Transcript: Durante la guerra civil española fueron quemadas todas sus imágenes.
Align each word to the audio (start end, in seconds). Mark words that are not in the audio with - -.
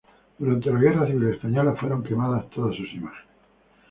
Durante 0.39 0.71
la 0.71 0.79
guerra 0.79 1.05
civil 1.05 1.27
española 1.29 1.75
fueron 1.79 2.01
quemadas 2.03 2.49
todas 2.49 2.75
sus 2.75 2.91
imágenes. 2.91 3.29